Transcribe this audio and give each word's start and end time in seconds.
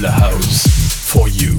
la 0.00 0.10
house. 0.10 0.68
For 1.10 1.28
you. 1.28 1.58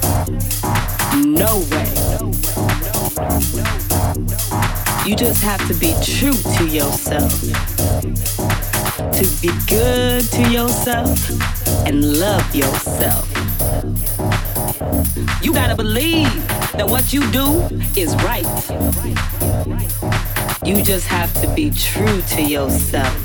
No 0.21 1.65
way. 1.71 1.89
You 5.05 5.15
just 5.15 5.41
have 5.41 5.67
to 5.67 5.73
be 5.73 5.95
true 6.03 6.33
to 6.57 6.67
yourself. 6.67 7.41
To 9.17 9.27
be 9.41 9.49
good 9.67 10.23
to 10.25 10.49
yourself 10.49 11.29
and 11.87 12.19
love 12.19 12.55
yourself. 12.55 13.27
You 15.41 15.53
gotta 15.53 15.75
believe 15.75 16.47
that 16.73 16.87
what 16.87 17.11
you 17.11 17.21
do 17.31 17.63
is 17.95 18.13
right. 18.17 18.45
You 20.63 20.83
just 20.83 21.07
have 21.07 21.33
to 21.41 21.47
be 21.55 21.71
true 21.71 22.21
to 22.21 22.43
yourself. 22.43 23.17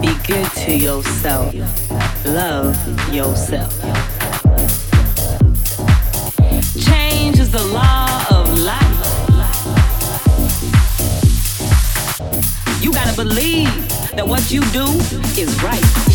Be 0.00 0.14
good 0.26 0.50
to 0.66 0.76
yourself. 0.76 1.54
Love 2.26 2.76
yourself. 3.14 3.77
Believe 13.28 13.88
that 14.12 14.26
what 14.26 14.50
you 14.50 14.60
do 14.72 14.86
is 15.40 15.62
right. 15.62 16.07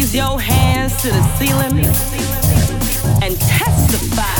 raise 0.00 0.14
your 0.14 0.40
hands 0.40 1.02
to 1.02 1.08
the 1.08 1.22
ceiling 1.36 1.84
and 3.22 3.38
testify. 3.38 4.39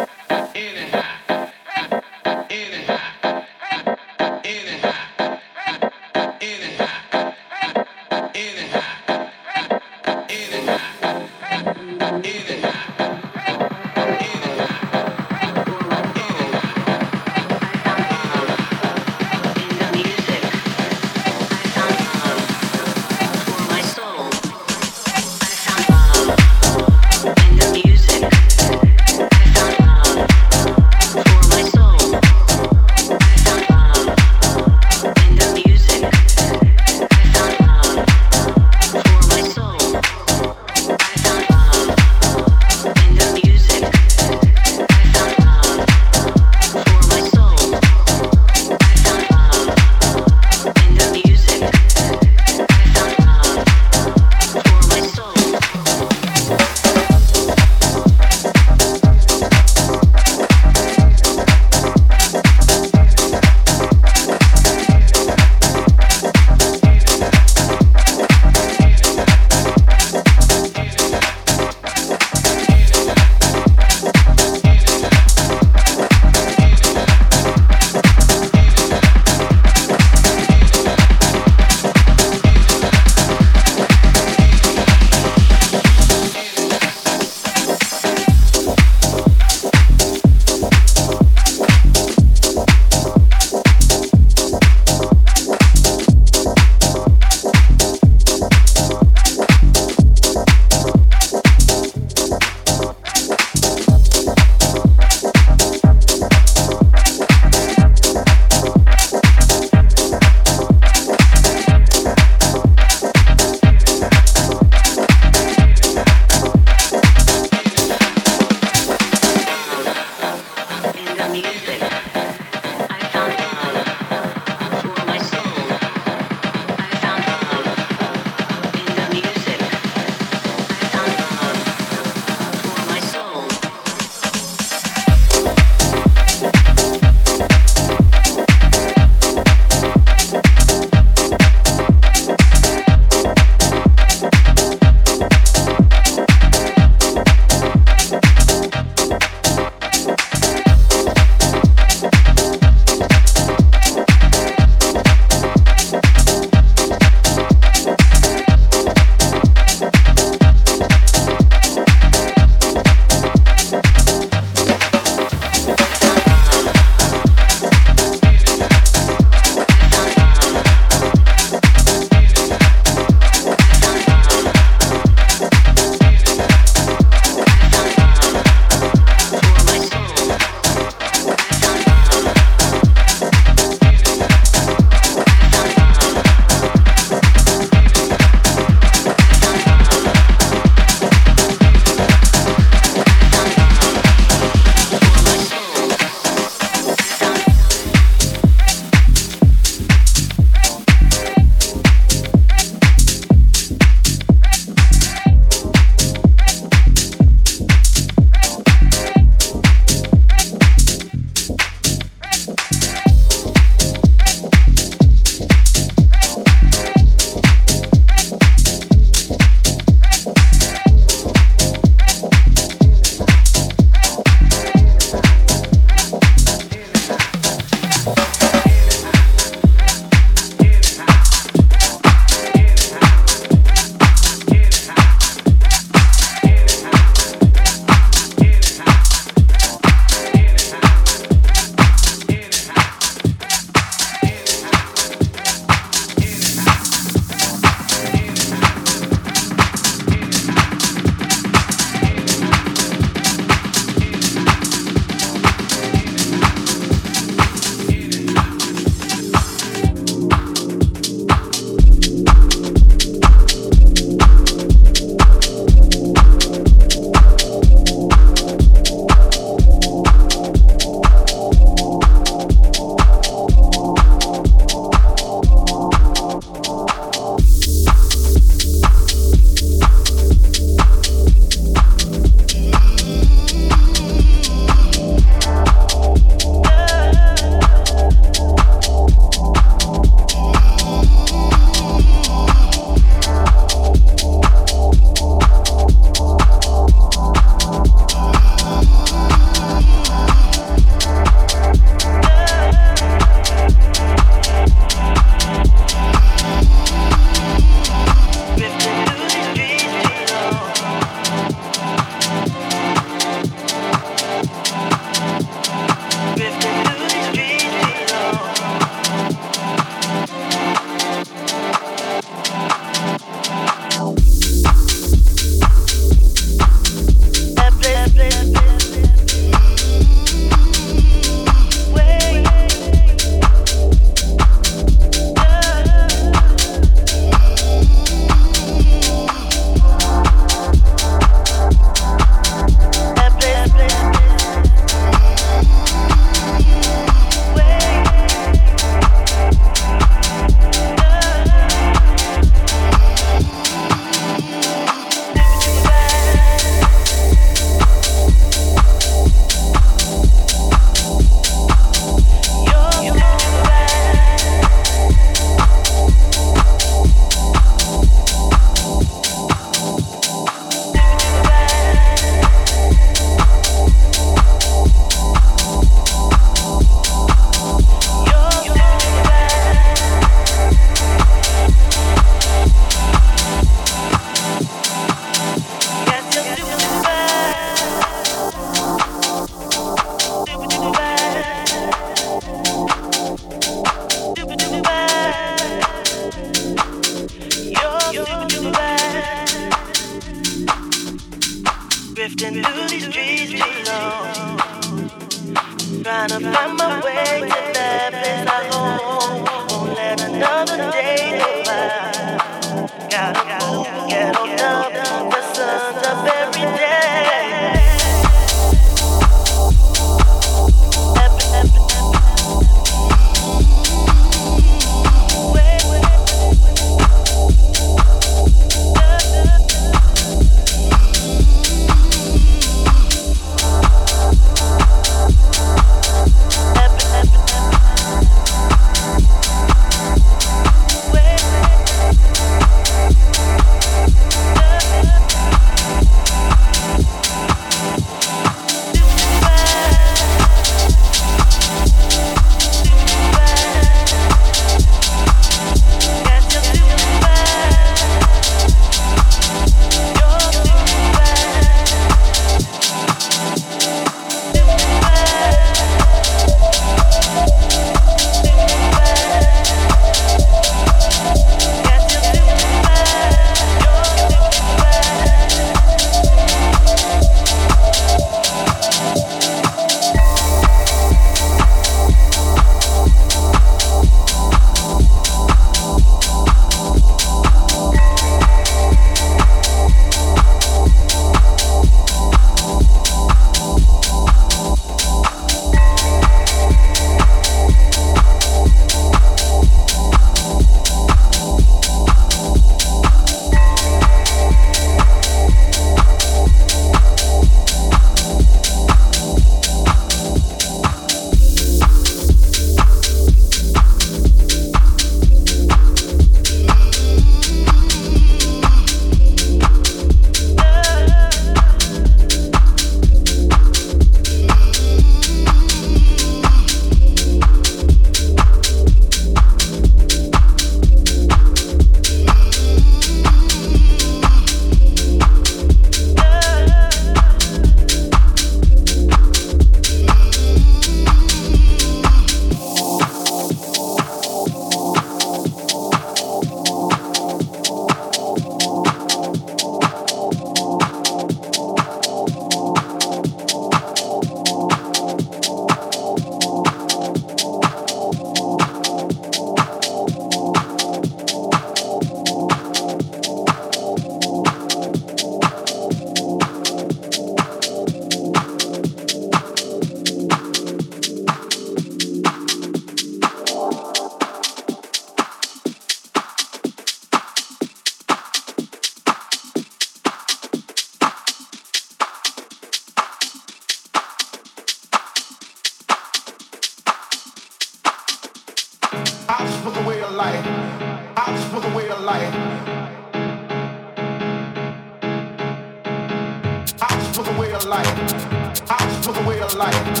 life. 599.61 600.00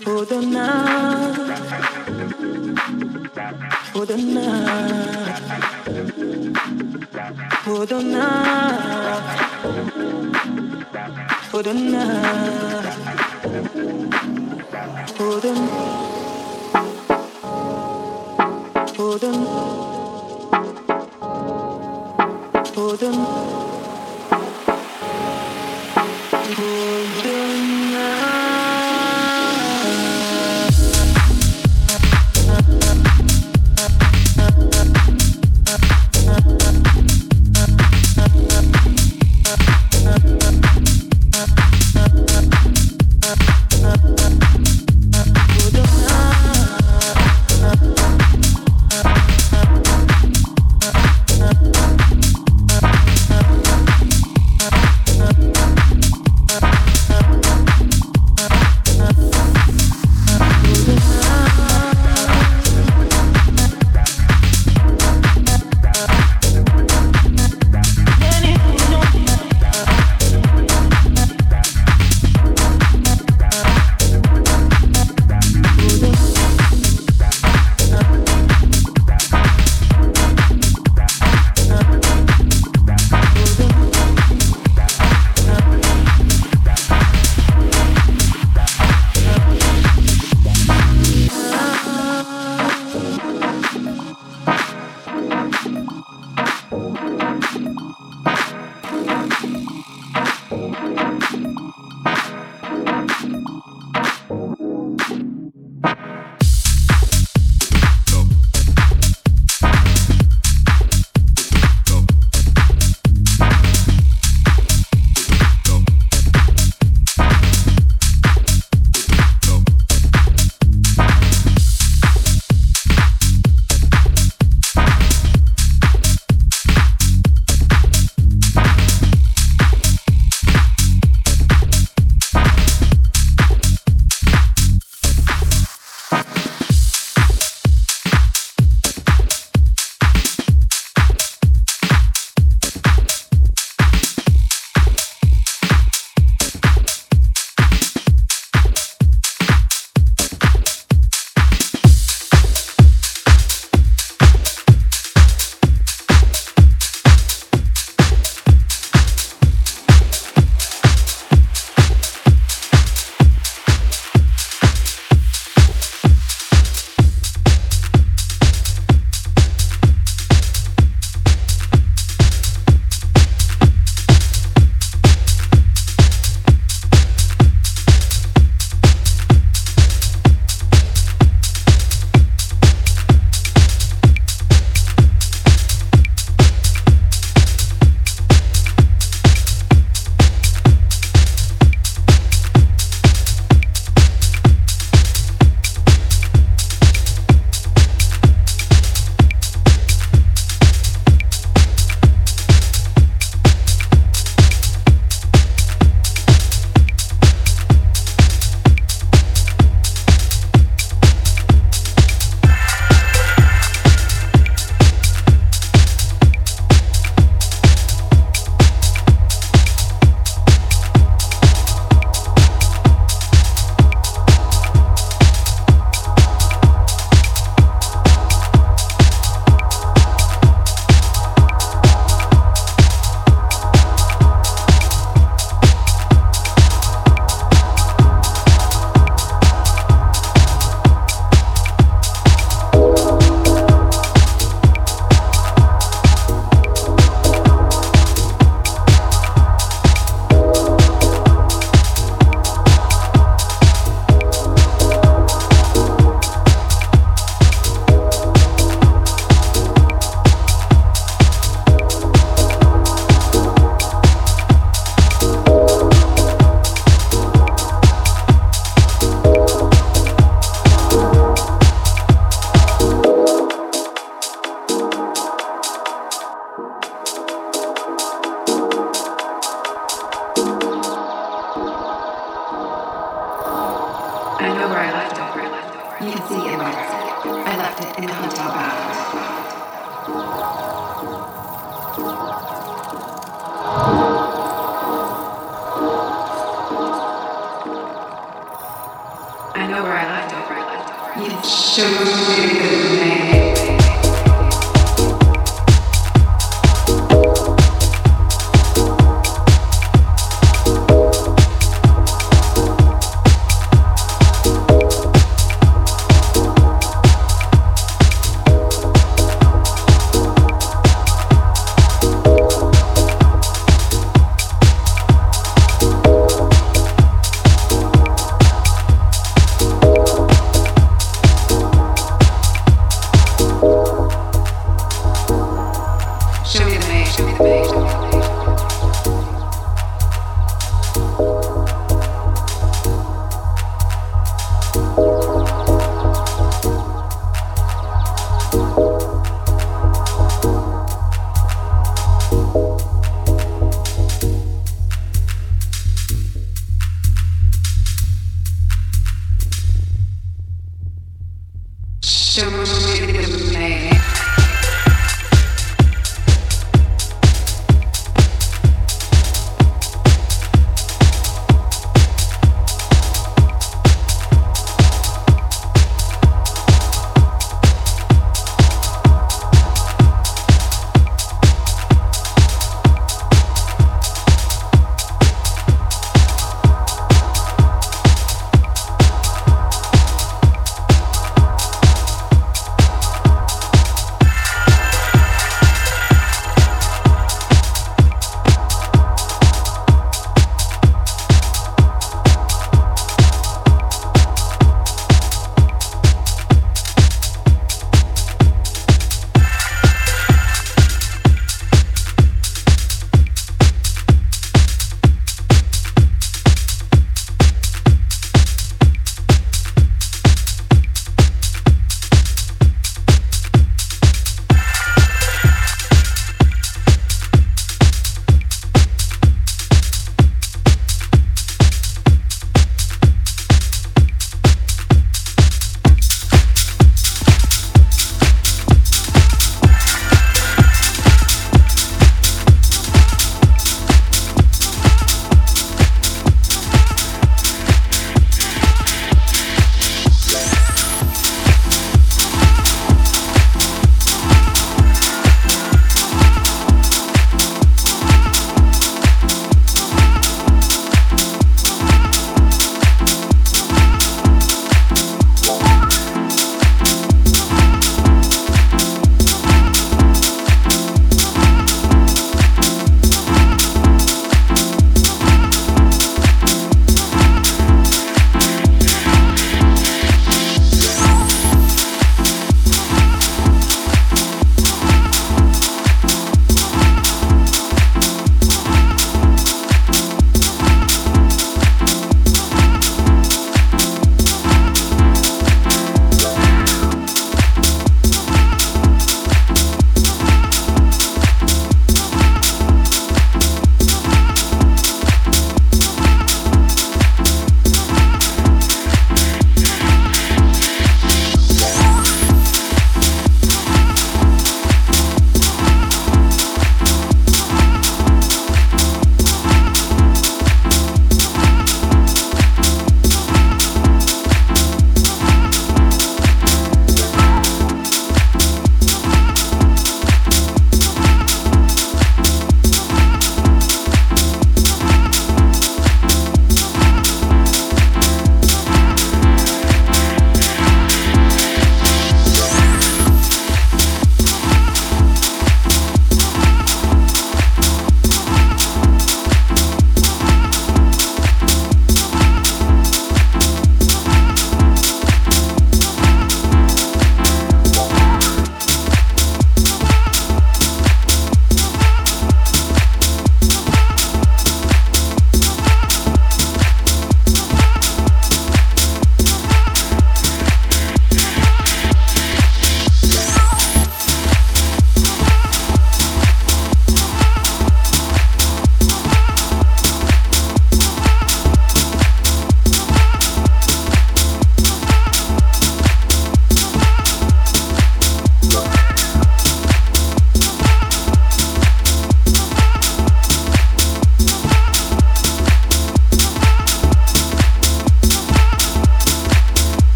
for 0.00 0.24
the 0.24 0.40
night, 0.40 1.58
for 3.92 4.06
the 4.06 4.16
night, 4.16 5.38
for 7.62 7.86